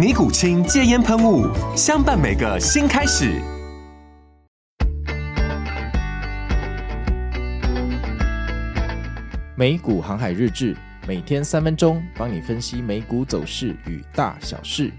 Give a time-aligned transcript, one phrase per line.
[0.00, 1.46] 尼古清戒烟喷雾，
[1.76, 3.38] 相伴每个新开始。
[9.54, 10.74] 美股航海日志，
[11.06, 14.90] 每天三分钟，帮你分析美股走势与大小事。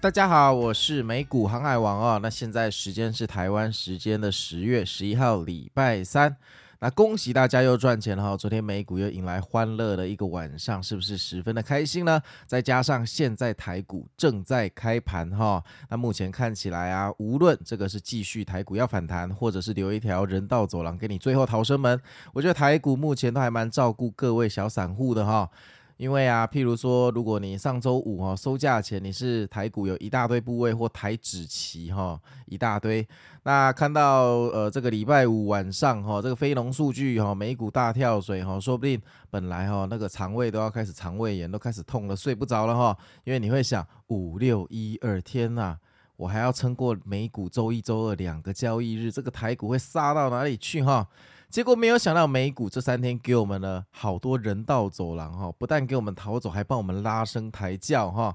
[0.00, 2.20] 大家好，我是美股航海王哦。
[2.22, 6.36] 那现在时间是台湾时间的十月十一号，礼拜三。
[6.78, 8.36] 那恭喜大家又赚钱了哈！
[8.36, 12.20] 昨天美股又迎来欢乐的一个晚上，是不是十分的开心呢？
[12.46, 22.00] 再加上现在台股正在开盘哈，那目前看起来啊，无论这个是继续台股要反弹，或者是留一条人道走廊给你最后逃生门，
[22.34, 25.48] 我觉得台股目前都还蛮照顾各位小散户的哈。
[25.96, 33.06] 因为啊，譬如说，如果你上周五哈收价前你是台股有一大堆部位或台指期哈一大堆，
[33.44, 45.78] 那看到呃这个礼拜五晚上哈这个非农数据哈美股大跳水哈，说不定本来哈那个肠胃都要开始肠胃炎都开始痛了，睡不着了哈，因为你会想五六一二天呐，
[46.16, 51.08] 我还要撑过美股周一周二两个交易日，这个台股会杀到哪里去哈？
[51.48, 58.34] 结果没有想到，美股这三天给我们了好多人道走廊哈，不但给我们逃走，还帮我们拉升抬轿哈。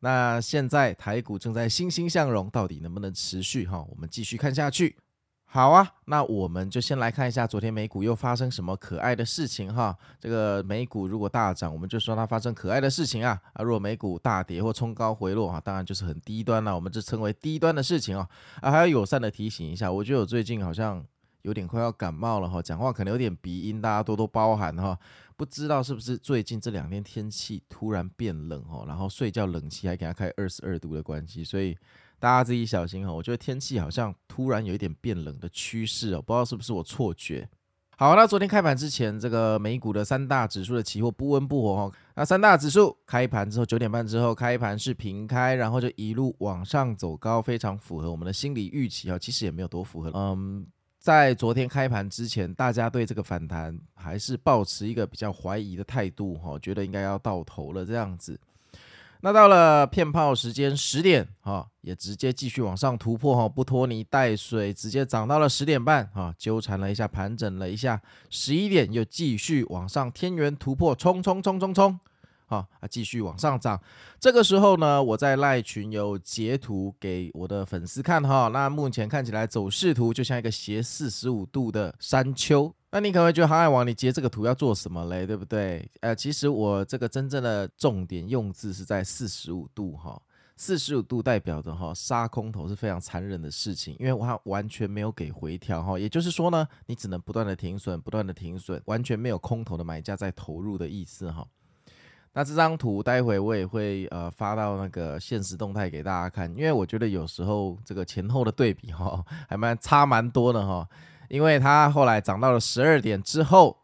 [0.00, 3.84] 那现在台股正在欣欣向荣，到底能不能持续哈？
[3.88, 4.96] 我们继续看下去。
[5.46, 9.96] 好啊，那我们就先来看一下昨天美股又发生什么可爱的事情哈。
[10.20, 18.28] 这个美股如果大涨，我们就说它发生可爱的事情啊；啊，如果美股大跌或冲高回落啊，当然就是很低端了，我们就称为低端的事情啊。
[18.60, 21.02] 啊，还要友善的提醒一下，我觉得我最近好像。
[21.42, 24.98] 有点快要感冒了哈，讲话可能有点鼻音，大家多多包涵哈。
[25.36, 31.76] 不知道是不是最近这两天天气突然变冷哈，然后睡觉冷气还给它开二十二度的关系，所以
[32.18, 33.12] 大家自己小心哈。
[33.12, 37.48] 我觉得天气好像突然有一点变冷的趋势哦，不知道是不是我错觉。
[37.96, 41.96] 好，那昨天开盘之前，这个美股的三大指数的期货不温不火哈。
[42.16, 49.16] 那三大指数开盘之后九点半之后开盘是平开，然后就一路往上走高，非常符合我们的心理预期啊。
[49.16, 50.66] 其实也没有多符合，嗯。
[50.98, 58.38] 在昨天开盘之前，大家对这个反弹还是抱持一个比较怀疑的态度，哈，觉得应该要到头了这样子。
[59.20, 71.98] 那到了骗炮时间十点，哈，也直接继续往上突破，哈，不拖泥带水，直接涨到了十点半，哈，纠缠了一下，盘整了一下，十一点又继续往上天元突破，冲冲冲冲冲。
[72.48, 73.80] 啊，继续往上涨。
[74.18, 78.48] 这个时候呢，我在赖群有截图给我的粉丝看哈。
[78.48, 82.74] 那目前看起来走势图就像一个斜四十五度的山丘。
[82.90, 85.26] 那你可能会觉得航海王，你截这个图要做什么嘞？
[85.26, 85.88] 对不对？
[86.00, 90.20] 呃，其实我这个真正的重点用字是在四十五度哈。
[90.56, 95.96] 四十五度代表着哈杀空头是非常残忍的事情，因为它完全没有给回调哈。
[95.96, 101.46] 也就是说呢，你只能不断的停损，不断的停损，完全没有空头的买家在投入的意思哈。
[102.32, 110.88] 那这张图待会我也会呃发到那个现实动态给大家看，因为我觉得有时候这个前后的对比哈 还蛮差蛮多的哈，
[111.28, 113.76] 因为它后来涨到了十二点之后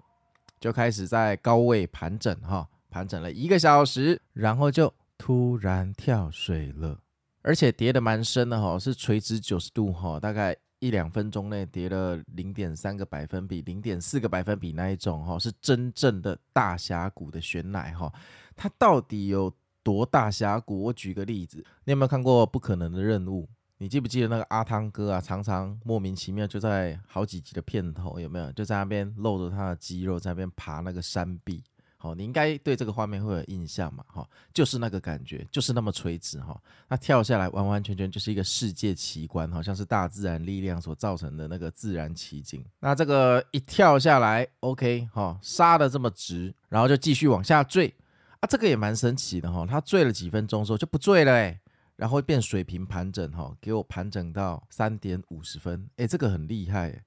[0.60, 7.00] 就开始在高位盘整哈，盘整了一个小时，然后就突然跳水了，
[7.42, 10.56] 而且跌得蛮深的哈，是垂直九十度哈，大概。
[10.84, 18.12] 一两分钟内跌了零点三个百分比、零点四个百分比那一种哈，是真正的大峡谷的悬奶哈。
[18.54, 19.50] 它到底有
[19.82, 20.82] 多大峡谷？
[20.82, 23.44] 我举个例子，你有没有看过《不可能的任务》？
[23.78, 25.20] 你记不记得那个阿汤哥啊？
[25.22, 28.52] 常常莫名其妙就在好几集的片头有没有？
[28.52, 31.64] 就在那边露着他的肌肉，在那边爬那个山壁。
[32.04, 34.04] 哦，你应该对这个画面会有印象嘛？
[34.06, 36.54] 哈，就是那个感觉，就是那么垂直哈。
[36.86, 42.62] 那跳下来，完完全全就是一个世界奇观，好像是大自然力量所造成的那个自然奇景。
[42.80, 47.94] 那这个一跳下来，OK，哈，杀的这么直，然后就继续往下坠
[48.40, 49.66] 啊，这个也蛮神奇的哈。
[49.66, 51.58] 它坠了几分钟之后就不坠了诶，
[51.96, 57.02] 然后变水平盘整哈，给我盘整到三点五十分，诶，这个很厉害，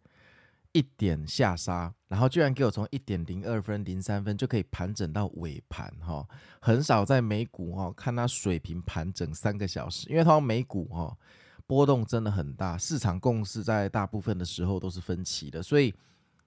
[0.72, 6.28] 一点下杀，然后居然给我从一点零二分、零三分就可以盘整到尾盘哈，
[6.60, 11.18] 很少在美股哈看它水平盘整三个小时，因为它美股哈
[11.66, 15.94] 波动真的很大，市场共识在大部分的时候都是分歧的，所以。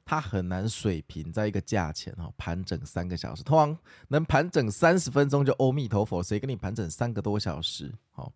[0.02, 3.78] 它很难水平在一个价钱哈盘整三个小时，通常
[4.08, 7.94] 能盘整三十分钟就阿弥陀佛，谁跟你盘整三个多小时？
[8.10, 8.32] 好，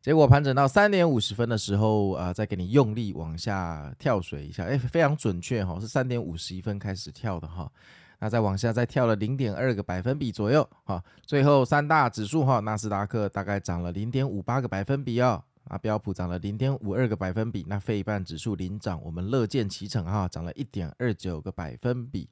[0.00, 7.70] 结果盘整到三点五十分的时候啊，再给你用力往下跳水一下，哎，非常准确哈，是三点五十一分开始跳的哈，
[8.18, 15.42] 那再往下再跳了零点二个百分比左右哈，最后三大指数哈，纳斯达克大概涨了零点五八个百分比哦。
[15.64, 22.28] 啊，标普涨了零点五二个百分比，那费半指数领涨，我们乐见其成哈，涨了一点二九个百分比，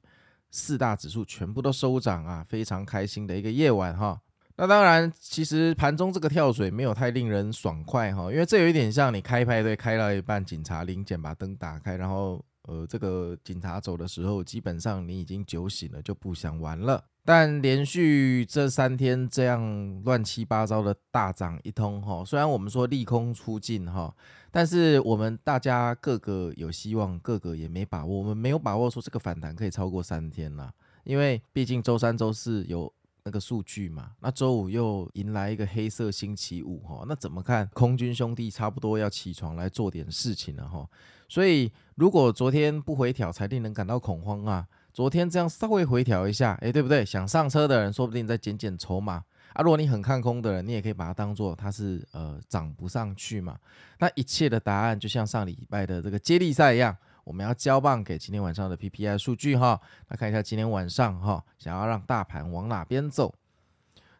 [0.51, 4.19] 四大指数全部都收涨啊，非常开心的一个夜晚哈。
[4.59, 17.01] 那当然，其实盘中这个跳水没有太令人爽快哈，因为这有一点像你开派对开到一半，警察临检把灯打开，然后呃这个警察走的时候，基本上你已经酒醒了，就不想玩了。
[17.23, 24.13] 但连续这三天这样乱七八糟的大涨一通哈，虽然我们说利空出尽哈，
[24.51, 28.17] 但是我们大家个个有希望，个个也没把握。
[28.17, 30.69] 我们没有把握说这个反弹可以超过三天了，
[31.05, 32.91] 因为毕竟周三、周四有
[33.29, 37.69] 那个数据嘛，那周五又迎来一个黑色星期五哈，那怎么看？
[37.75, 40.89] 空军兄弟差不多要起床来做点事情了哈，
[41.27, 44.65] 所以如果昨天不回调，才令人感到恐慌啊。
[44.91, 47.05] 昨天这样稍微回调一下，诶，对不对？
[47.05, 49.23] 想上车的人，说不定再减减筹码
[49.53, 49.61] 啊。
[49.61, 53.55] 如果你很看空的人，你也可以把它当做它是呃涨不上去嘛。
[53.99, 56.97] 那一切的答案就像上礼拜的这个接力赛一样，
[57.29, 59.79] 我们要交棒给今天晚上的 PPI 数据哈。
[60.07, 63.31] 来看一下今天晚上哈，想要让大盘往哪边走？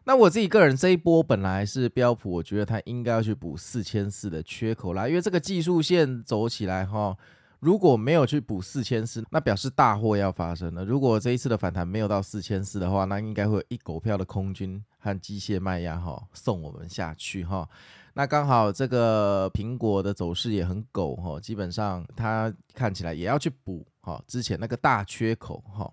[0.04, 7.16] 那我自己个人这一波本来是标普，我觉得它应该要去补四千四的缺口啦，因为这个技术线走起来哈。
[7.58, 10.84] 如果没有去补四千四，那表示大祸要发生了。
[10.84, 17.68] 如果这一次的反弹没有到四千四的话，那应该会有一狗票的空军和机械卖压哈送我们下去哈。
[18.14, 25.92] 那刚好这个苹果的走势也很狗哈，基本上它看起来也要去补哈之前那个大缺口哈。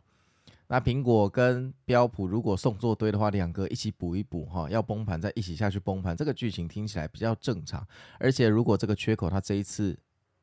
[0.67, 7.87] 那苹果跟标普如果送做堆的话，两个一起补一补哈，要崩盘再一起下去崩盘，这个剧情听起来比较正常。
[8.19, 9.97] 而且如果这个缺口它这一次。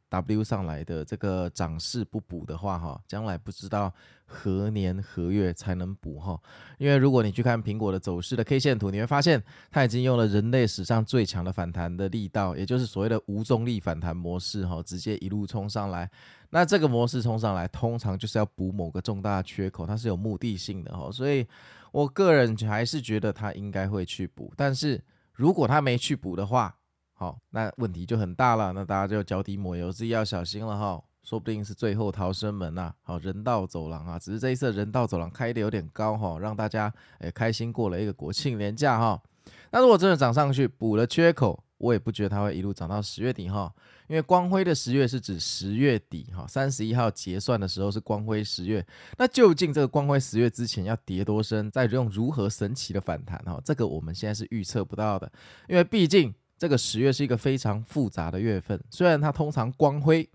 [0.09, 3.93] W 上来的这个涨势不补的话，哈，将来不知道
[4.25, 6.41] 何年何月才能补哈。
[6.79, 16.09] 因为如果你去看苹果的走势的 K 线图，你会发现它已经用了人类史上最强的反弹的力道，也就是所谓的无重力反弹模式哈，直接一路冲上来。
[16.51, 21.11] 那这个模式冲上来，通常就是要补某个重大缺口，它是有目的性的哈。
[21.11, 21.45] 所以
[21.91, 25.03] 我个人还是觉得它应该会去补，但是
[25.33, 26.77] 如果它没去补的话，
[27.17, 39.23] 好，那问题就很大了，那大家就脚底抹油，自己要小心了哈，说不定是最后逃生门呐、好，人道走廊啊，只是这一次人道走廊开的有点高哈，让大家诶开心过了一个国庆连假哈。
[39.71, 43.73] 那如果真的涨上去补了缺口，我也不觉得它会一路涨到十月底哈，
[44.09, 48.85] 因为光辉的十月是指十月底哈，三十一号结算的时候是光辉十月。
[49.17, 55.31] 那究竟这个光辉十月之前要跌多深，再用如何神奇的反弹哈，这个我们现在是预测不到的，
[55.69, 56.35] 因为毕竟。
[56.65, 60.27] 这个十月是一个非常复杂的月份，虽然它通常光辉，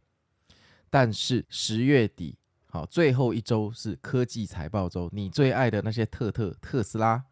[0.87, 7.25] 但是十月底好，最后一周是科技财报周，你最爱的那些特特、特斯拉、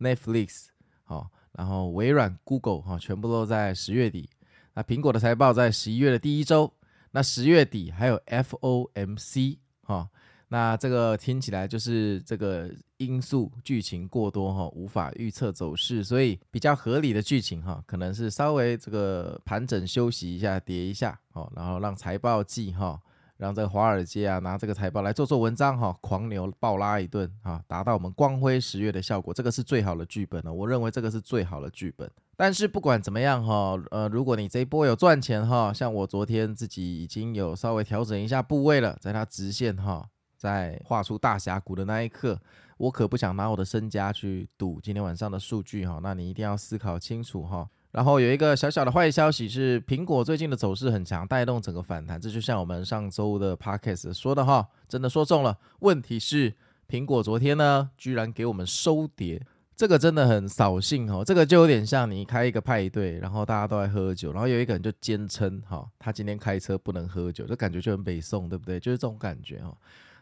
[0.00, 0.66] Netflix
[1.02, 4.28] 好，然后微软、Google 哈，全部都在十月底。
[4.74, 6.70] 那苹果的财报在十一月的第一周，
[7.12, 10.10] 那十月底还有 FOMC 哈。
[10.52, 23.00] 那这个听起来就是这个因素剧情过多哈，无法预测走势，所以比较合理的剧情哈，可能是稍微这个盘整休息一下，跌一下，哦，然后让财报季哈，
[23.38, 32.10] 让这个华尔街啊拿这个财报来做做文章哈，狂牛暴拉一顿哈，达到我们光辉十月的效果，这个是最好的剧本了，我认为这个是最好的剧本。
[32.36, 40.06] 但是不管怎么样哈，呃，如果你这一波有赚钱哈，像我昨天自己已经有稍微调整一下部位了，在它直线哈。
[40.42, 42.36] 在画出大峡谷的那一刻，
[42.76, 46.00] 我可不想拿我的身家去赌今天晚上的数据哈。
[46.02, 47.68] 那你一定要思考清楚哈。
[47.92, 52.20] 然后有一个小小的坏消息是，苹果最近的走势很强，带动整个反弹。
[52.20, 55.56] 这就像我们上周的 podcast 说的哈，真的说中了。
[55.78, 56.52] 问题是
[56.88, 59.46] 苹果昨天呢，居然给我们收跌，
[59.76, 61.22] 这个真的很扫兴哈。
[61.22, 68.80] 这个就有点像你开一个派对，然后大家都在喝酒，然后有一个人就坚称哈，他今天开车不能喝酒，这感觉就很北宋，对不对？
[68.80, 69.72] 就是这种感觉哈。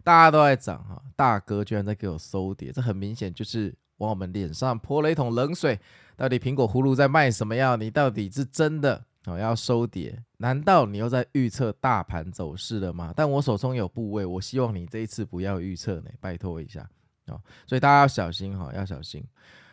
[0.02, 5.78] 大家都在涨哈，大哥居然在给我收跌，这很明显就是往我们脸上泼了一桶冷水。
[6.16, 7.76] 到底苹果葫芦在卖什么药？
[7.76, 10.22] 你到底是真的哦要收跌？
[10.38, 13.12] 难道你又在预测大盘走势了吗？
[13.16, 16.88] 但我手中有部位，我希望你这一次不要预测呢，拜托一下
[17.28, 17.40] 哦。
[17.66, 19.24] 所以大家要小心哈，要小心。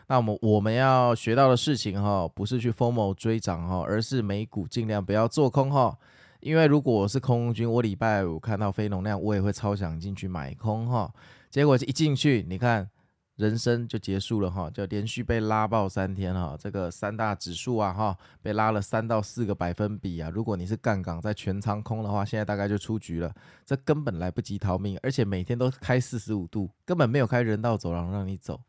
[0.07, 5.97] 那我们我们要学到的事情哈，不是去疯猛追涨哈，而是美股尽量不要做空哈。
[6.39, 11.13] 因为如果我是空军，我礼拜五看到非农量，我也会超想进去买空哈。
[11.49, 12.89] 结果一进去，你看
[13.35, 16.55] 人生就结束了哈，就连续被拉爆三天哈。
[16.59, 20.29] 这个三大指数啊哈，被拉了三到四个百分比啊。
[20.29, 23.33] 如果你是杠杆在全仓空的话，现在大概就出局了。
[23.65, 28.59] 这根本来不及逃命，而且每天都开四十五度，根本没有开人道走廊让你走。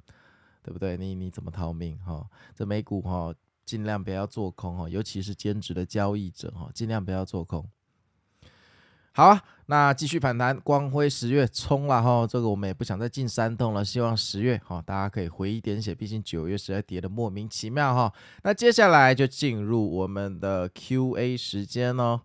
[0.60, 0.98] 对不对？
[0.98, 2.26] 你你怎么逃命哈？
[2.54, 3.32] 这美股哈，
[3.68, 7.68] 尽量不要做空哈，尤其是兼职的交易者哈，尽量不要做空。
[9.12, 13.84] 好啊，那继续反弹，光辉十月冲了哈，这个我们也不想再进山洞了。
[13.84, 18.10] 希望十月哈，大家可以回一点血，毕竟九月实在跌的莫名其妙哈。
[18.42, 22.22] 那接下来就进入我们的 Q&A 时间哦。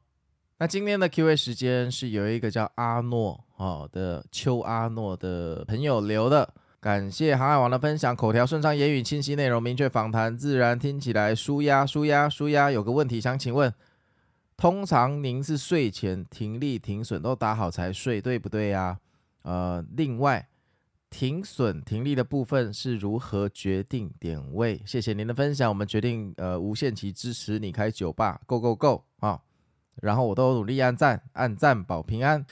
[0.60, 6.54] 那今天的 Q&A 时间是有一个叫阿诺哈的邱阿诺的朋友留的。
[6.84, 12.70] 感谢航海王的分享，口条顺畅，言语清晰，内容明确，访谈自然，听起来舒压舒压舒压。
[12.70, 13.74] 有个问题想请问，
[14.58, 19.00] 通常您是睡前停利停损都打好才睡，对不对呀？
[19.44, 20.46] 呃，另外
[21.10, 24.82] 停损停利的部分是如何决定点位？
[24.86, 29.40] 谢谢您的分享，我们决定呃无限期支持你开酒吧，Go Go Go 啊！
[30.02, 32.46] 然后我都努力按赞按赞保平安。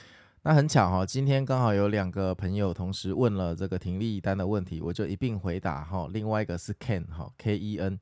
[0.44, 6.08] 那很巧哈，今天刚好有两个朋友同时问了这个停利单的问题，我就一并回答哈。
[6.12, 8.00] 另外一个是 Ken 哈，K E N。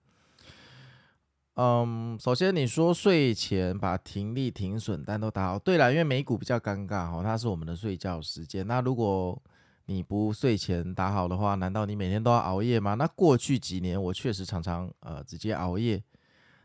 [1.56, 8.66] 嗯，首先你说睡前把停利停损单都打好，对了，因为美股比较尴尬哈，它是我们的睡觉时间。
[8.66, 9.38] 那如果
[9.84, 12.94] 你不睡前打好的话，难道你每天都要熬夜吗？
[12.94, 16.02] 那过去几年我确实常常呃直接熬夜。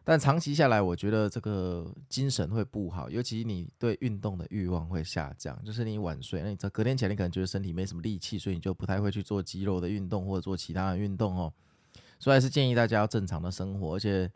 [0.08, 5.60] 但长期下来，我觉得这个精神会不好，尤其你对运动的欲望会下降。
[5.66, 11.52] 就是你晚睡，那你隔天起来，你可能觉得身体没什么力气，所以你就不太会去做肌肉的运动或者做其他的运动哦。
[12.20, 13.96] 所以还是建议大家要正常的生活。
[13.96, 14.32] 而且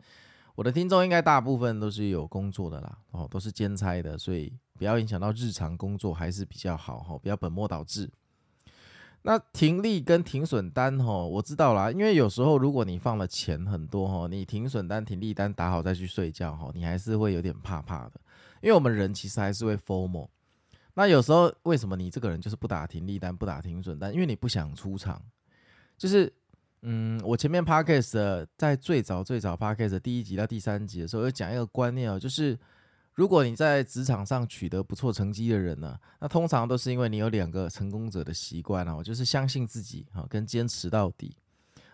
[0.56, 8.10] 我的听众应该大部分都是有工作的啦，哦，都是兼差的，所以不要影响到日常工作还是比较好哈，不要本末倒置。
[9.22, 18.12] 那停利跟停损单吼，我知道啦，因为有时候如果你放了钱很多吼，你停损单、停利单打好再去睡觉吼，你还是会有点怕怕的。
[18.62, 20.28] 因为我们人其实还是会 FOMO。
[20.94, 24.12] 那有时候为什么你这个人就是不打停利单、不打停损单？
[24.12, 25.20] 因为你不想出场。
[25.98, 26.32] 就是，
[26.82, 32.58] 嗯，我前面 Podcast 在最早最早 Podcast 第一集到第三集的时候，有讲一个观念哦，就是。
[33.14, 41.36] 如果你在职场上取得不错成绩的人呢，那通常都是因为你有两个成功者的习惯哦，就是相信自己哈，跟坚持到底。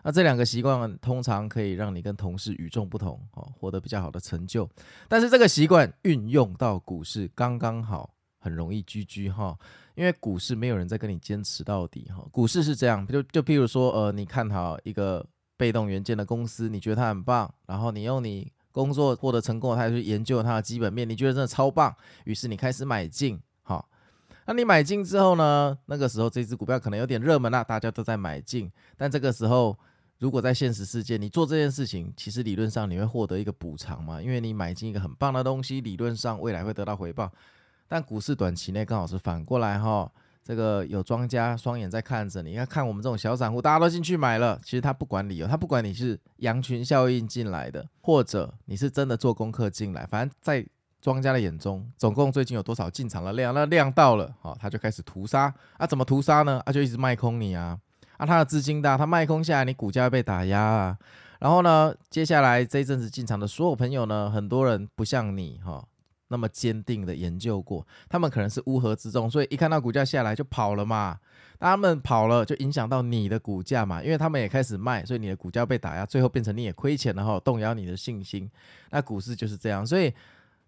[0.03, 4.69] 那这两个习惯通常可以让你跟同事与众不同哦，获得比较好的成就。
[5.09, 9.57] 但是这个习惯运用到股市刚刚好，很容易 GG 哈，
[9.95, 12.25] 因为股市没有人在跟你坚持到底哈。
[12.31, 15.25] 股市是这样，就就譬如说呃，你看好一个
[15.57, 18.49] 被动元件的公司，你觉得它很棒，然后你用你。
[18.77, 21.91] 工作获得成功，他去研究它的基本面，你觉得真的超棒，
[22.25, 23.89] 于是你开始买进，好，
[24.45, 25.75] 那你买进之后呢？
[25.87, 29.75] 那个时候这只股票可能有点热门啦，大家都在买进，但这个时候
[30.19, 37.31] 如果在现实世界你做这件事情，其实理论上你会获得一个补偿嘛，因为你买进一个很棒的东西，理论上未来会得到回报，
[37.87, 40.11] 但股市短期内刚好是反过来哈。
[40.47, 50.65] 这个有庄家双眼在看着你，要看我们这种小散户，大家都进去买了，其实他不管理由，他不管你是羊群效应进来的，或者你是真的做功课进来，反正在
[51.01, 56.61] 庄家的眼中，总共最近有多少进场的量，那量到了，好，他就开始屠杀啊，怎么屠杀呢？
[56.63, 57.77] 啊，就一直卖空你啊，
[58.15, 60.97] 啊，他的资金大，他卖空下来，你股价被打压啊，
[61.41, 65.83] 然后呢，接下来这一阵子进场的所有朋友呢，很多人不像你哈。
[66.27, 71.19] 那么坚定的研究过，他们可能是乌合之众，所以一看到股价下来就跑了嘛。
[71.59, 78.49] 他们跑了就影响到你的股价嘛，因为他们也开始卖，所以你的股价被打压，最后变成你也亏钱了哈，动摇你的信心。
[78.91, 80.13] 那股市就是这样，所以。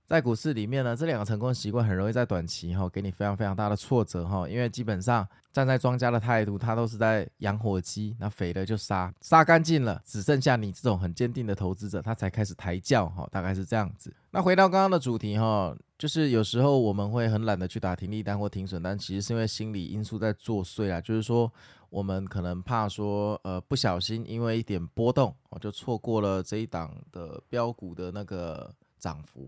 [0.09, 14.11] 在股市里面呢，这两个成功习惯很容易在短期哈给你非常非常大的挫折哈，因为基本上站在庄家的态度，他都是在养火鸡，那肥了就杀，杀干净了，只剩下你这种很坚定的投资者，他才开始抬轿哈，大概是这样子。
[14.31, 21.53] 那回到刚刚的主题哈，就是有时候我们会很懒得去打停利单或停损单，其实是因为心理因素在作祟啊，就是说
[21.91, 29.47] 我们可能怕说呃不小心因为一点波动哦就错过了这一档的标股的那个涨幅。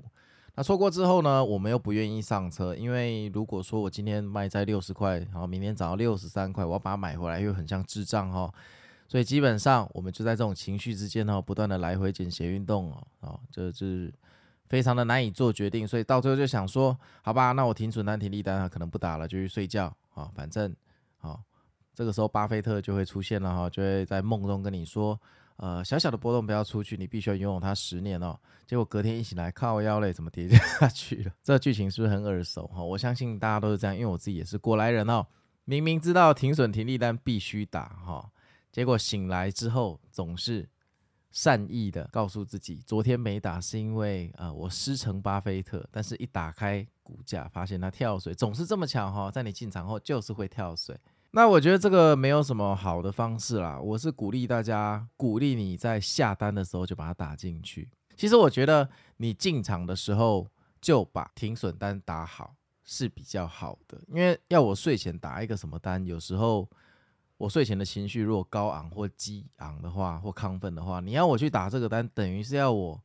[0.55, 8.53] 那错过之后呢，我们又不愿意上车，因为如果说我今天卖在六十块，然后明天涨到六十三块，我要把它买回来，又很像智障哈。
[9.07, 14.13] 所以基本上我们就在这种情绪之间哦，不断的来回间歇运动哦，哦，这是
[14.67, 19.93] 非常的难以做决定，所以到最后就想说，好吧，那我停损单、停利单啊，可能不打了，就去睡觉。
[20.13, 20.69] 啊、反正
[21.19, 21.39] 啊、哦，
[21.93, 25.17] 这个时候巴菲特就会出现了哈，就会在梦中跟你说，
[25.61, 28.35] 呃，小小的波动不要出去，你必须要拥有它十年哦。
[28.65, 31.31] 结果隔天一醒来，靠腰嘞，怎么跌下去了？
[31.43, 32.83] 这个剧情是不是很耳熟哈？
[32.83, 35.23] 我相信大家都是这样，因为我自己也是过来人哦，
[35.65, 38.31] 明明知道停损停利单必须打哈。
[38.71, 40.67] 结果醒来之后，总是
[41.29, 45.87] 善意的告诉自己，昨天没打是因为啊、呃，我师承巴菲特。
[45.91, 50.99] 但是一打开股价，发现它跳水，总是这么巧哈，在你进场后就是会跳水。
[51.31, 53.79] 那我觉得这个没有什么好的方式啦。
[53.79, 57.89] 我是鼓励大家，鼓励你在下单的时候就把它打进去。
[58.15, 60.47] 其实我觉得你进场的时候
[60.81, 66.69] 就把停损单打好是比较好的，因为要我睡前打一个什么单，有时候。
[67.37, 73.01] 我睡前的情绪如果高昂或激昂的话，或亢奋的话，你要我去打这个单，等于是要我，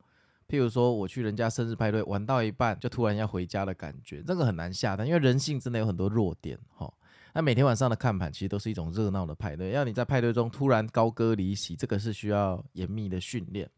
[0.47, 6.93] 譬如说我去人家生日派对玩到一半，就突然要回家的感觉，这个很难下单，因为人性真的有很多弱点哈。
[7.33, 13.69] 那每天晚上的看盘其实都是一种热闹的派对，要你在派对中突然高歌离席，这个是需要严密的训练。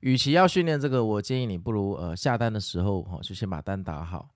[0.00, 4.28] 与其要训练这个，我建议你不如呃下单的时候哈，就先把单打好。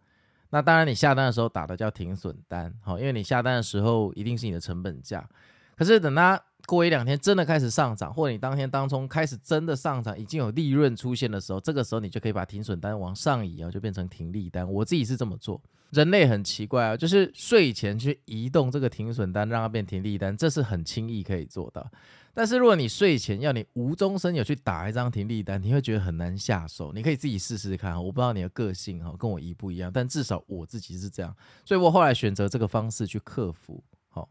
[0.51, 5.29] 那当然，你下单的时候打的叫停损单，好，因为你下单的时候一定是你的成本价。
[5.77, 14.71] 可是等它过一两天真的开始上涨，或者你当天当中开始真的上涨，已经有利润出现的时候，这个时候你就可以把停损单往上移啊，就变成停利单。
[14.73, 15.61] 我自己是这么做。
[15.91, 21.89] 人类很奇怪啊，就是睡前去移动这个停损单，让它变停利单，这是很轻易可以做到。
[22.35, 26.93] 但是如果你睡前要你无中生有去打一张停利单，你会觉得很难下手。
[26.93, 33.83] 你可以自己试试看，我不知道你的个性哈，跟我一不一样，但至少我自己是这样，所以我后来选择这个方式去克服。
[34.09, 34.29] 好，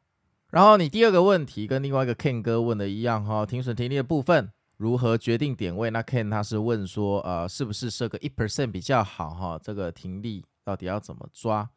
[0.52, 5.90] 然后你第二个问题跟另外一个 Ken 哥问的一样哈，停损停利的部分如何决定点位？
[5.90, 9.60] 那 Ken 他是问说，呃，是不是设个一 percent 比较好哈？
[9.64, 11.70] 这个停利到底要怎么抓？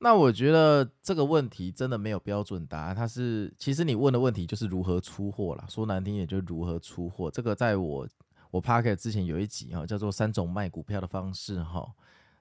[0.00, 7.30] 那我觉得这个问题真的没有标准答案，它是其实你问的问题就是如何出货啦，说难听点就是如何出货。
[7.30, 8.06] 这个在我
[8.50, 11.94] 我 Podcast 之前有一集哈，叫做三种卖股票的方式哈，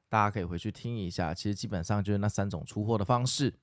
[0.10, 1.34] 大家可以回去听一下。
[1.34, 3.54] 其实基本上就是那三种出货的方式。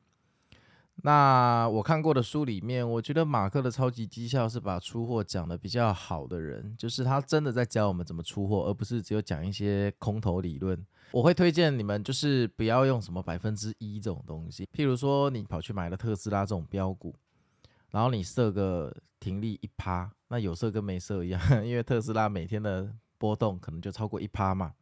[1.02, 10.86] 那我看过的书里面，我觉得马克的超级绩效是把出货讲得比较好的人，就是他真的在教我们怎么出货，而不是只有讲一些空头理论。
[11.12, 14.68] 我会推荐你们，就是不要用什么百分之一这种东西。
[14.72, 17.14] 譬如说，你跑去买了特斯拉这种标股，
[17.90, 24.72] 然后你设个停利一趴，那有设跟没设一样， 因为特斯拉每天的波动可能就超过一趴嘛。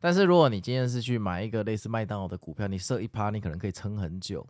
[0.00, 4.44] 但是如果你今天是去买一个类似麦当劳的股票，你设一趴，你可能可以撑很久，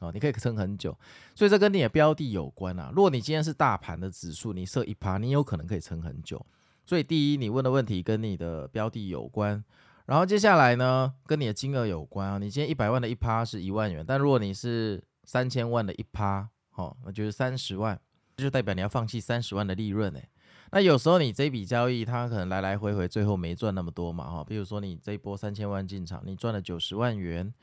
[0.00, 0.96] 哦，你可以撑很久。
[1.34, 2.92] 所以这跟你的标的有关啊。
[2.94, 6.46] 如果你今天是大盘的指数，你设一趴，你有可能可以撑很久。
[6.86, 9.62] 所以第一，你问的问题跟你的标的有关。
[10.06, 12.38] 然后接下来呢，跟你的金额有关啊。
[12.38, 17.98] 你今天一百万的一趴是一万元，但如果你是三千万的一趴，哦，那就是三十万，
[18.36, 20.28] 这就代表你要放弃三十万的利润诶。
[20.72, 24.44] 那有时候你这笔交易它可能来来回回，最后没赚那么多嘛，哈。
[24.44, 27.54] 比如说你这一波三千万进场，你赚了九十万元，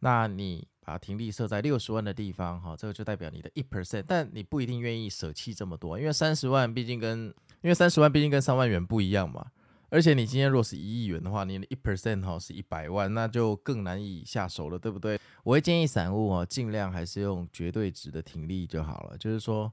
[0.00, 9.46] 那你把停利设在六十万的地方，哈，这个就代表你的一 percent，但你不一定愿意舍弃这么多，因为三十万毕竟跟因为三十万毕竟跟三万元不一样嘛。
[9.90, 15.18] 而且你今天若是一亿元的话，你的一 percent 哈是一百万，那就更难以下手了，对不对？
[15.42, 19.18] 我会建议散户哦，尽量还是用绝对值的停利就好了。
[19.18, 19.72] 就是说，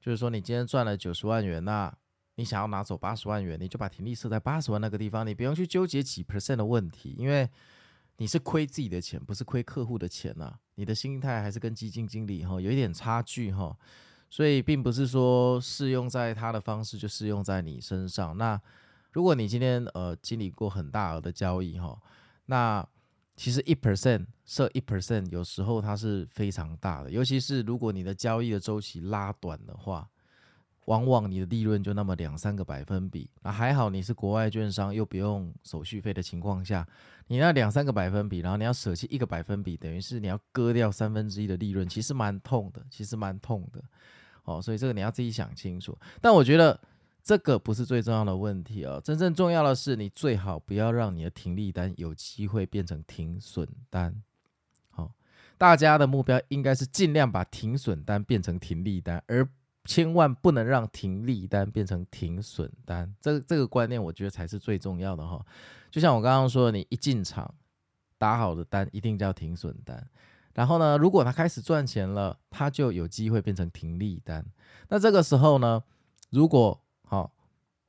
[0.00, 1.94] 就是说你今天赚了九十万元，那
[2.36, 7.48] 你想要拿走八十万元，你就把停利设在八十万那个地方，你不用去纠结几 percent 的问题，因为
[8.16, 10.58] 你是亏自己的钱，不是亏客户的钱呐。
[10.76, 13.76] 你的心态还是跟基金经理哈有一点差距哈，
[14.30, 18.38] 所以并不是说适用在他的方式就适用在你身上。
[18.38, 18.58] 那
[19.12, 21.98] 如果你今天呃经历过很大额的交易哈，
[22.46, 22.86] 那
[23.36, 30.08] 其实一 percent 设一 percent 有时候它是非常大的，尤其是如果你的交易的周期拉短的话，
[30.84, 33.30] 往往你的利润就那么两三个百分比。
[33.42, 36.86] 那还好你是国外券商又不用手续费的情况下，
[37.28, 43.82] 你那两三个百分比，然后你要舍弃一个百分比，等于是你要割掉三分之一的利润，其实蛮痛的，其实蛮痛的
[44.44, 44.60] 哦。
[44.60, 45.96] 所以这个你要自己想清楚。
[46.20, 46.78] 但我觉得。
[47.28, 54.22] 这个不是最重要的问题哦，真正重要的是你最好不要让你的停利单有机会变成停损单。
[54.88, 55.12] 好，
[55.58, 59.46] 大家的目标应该是尽量把停损单变成停利单，而
[59.84, 63.14] 千万不能让停利单变成停损单。
[63.20, 65.44] 这个这个观念我觉得才是最重要的哈。
[65.90, 67.54] 就像我刚刚说，你一进场
[68.16, 70.02] 打好的单一定叫停损单。
[70.54, 74.42] 然后呢，如果它开始赚钱了，它就有机会变成停利单。
[74.88, 75.84] 那这个时候呢，
[76.30, 77.30] 如果好、哦，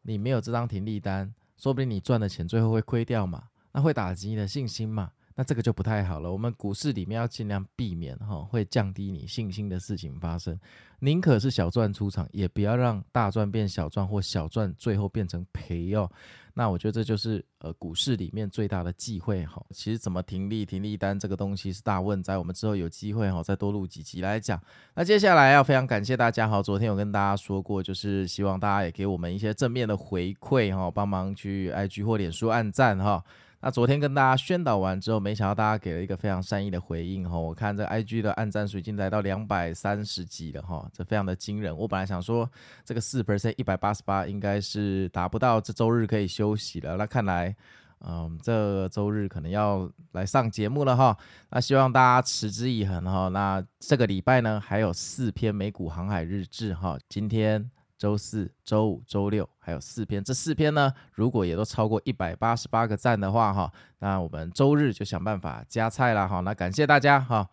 [0.04, 5.12] 你没有这张停利单，说不定你赚的钱最后会亏掉嘛，那会打击你的信心嘛。
[5.36, 6.30] 那这个就不太好了。
[6.30, 10.60] 我们股市里面要尽量避免哈，会降低你信心的事情发生。
[11.00, 16.12] 宁可是小赚出场，也不要让大赚变小赚，或小赚最后变成赔哦。
[16.54, 19.64] 那我觉得这就是呃股市里面最大的忌讳哈。
[19.72, 24.62] 其实怎么停利、停利单这个东西是大问，在我们之后有机会哈再多录几集来讲。
[24.96, 33.24] 那接下来要非常感谢大家哈，昨天有跟大家说过，就是希望大家也给我们一些正面的回馈哈，帮忙去 IG 或脸书按赞哈。
[33.62, 37.38] 那昨天跟大家宣导完之后，没想到大家给了一个非常善意的回应哈。
[37.38, 41.76] 我看这 IG 的按赞数已经来到两百三十几了哈，这非常的惊人。
[41.76, 42.50] 我本来想说
[42.86, 46.96] 这个四 percent 一百八十八应该是达不到，这周日可以休息了。
[46.96, 47.54] 那看来，
[48.00, 51.18] 嗯，这周日可能要来上节目了哈。
[51.50, 53.28] 那希望大家持之以恒哈。
[53.28, 56.98] 那这个礼拜呢，还有四篇美股航海日志哈。
[57.10, 57.70] 今天。
[58.00, 67.48] 周四、周五、周六还有四篇，这四篇呢，如果也都超过一百八十八个赞的话，哈，那我们周日就想办法加菜了，哈，那感谢大家，哈。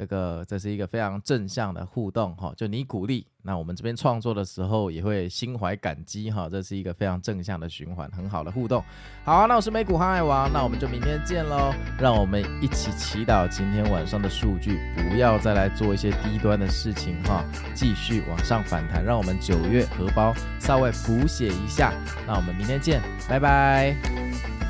[0.00, 8.82] 这个这是一个非常正向的互动哈，就你鼓励，那我们这边创作的时候也会心怀感激哈，这是一个非常正向的循环，很好的互动。
[9.24, 11.74] 好啊，那我是美股航海王，那我们就明天见喽。
[11.98, 21.92] 让我们一起祈祷今天晚上的数据不要再来做一些低端的事情哈，继续往上反弹，让我们九月荷包稍微补血一下。
[22.26, 24.69] 那我们明天见，拜拜。